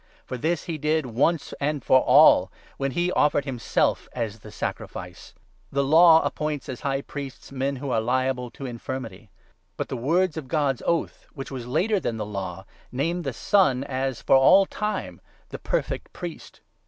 For 0.25 0.35
this 0.35 0.63
he 0.63 0.79
did 0.79 1.05
once 1.05 1.53
and 1.59 1.83
for 1.83 1.99
all, 1.99 2.51
when 2.77 2.93
he 2.93 3.11
offered 3.11 3.45
himself 3.45 4.09
as 4.13 4.39
the 4.39 4.51
sacrifice. 4.51 5.35
The 5.71 5.83
Law 5.83 6.23
appoints 6.23 6.67
as 6.69 6.81
High 6.81 7.01
28 7.01 7.05
Priests 7.07 7.51
men 7.51 7.75
who 7.75 7.91
are 7.91 8.01
liable 8.01 8.49
to 8.49 8.65
infirmity; 8.65 9.29
but 9.77 9.89
the 9.89 9.95
words 9.97 10.37
of 10.37 10.47
God's 10.47 10.81
oath, 10.87 11.27
which 11.33 11.51
was 11.51 11.67
later 11.67 11.99
than 11.99 12.17
the 12.17 12.25
Law, 12.25 12.65
name 12.91 13.21
the 13.21 13.31
Son 13.31 13.83
as, 13.83 14.23
for 14.23 14.35
all 14.37 14.65
time, 14.65 15.21
the 15.49 15.59
perfect 15.59 16.11
Priest. 16.13 16.61